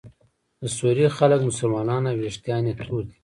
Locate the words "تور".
2.83-3.01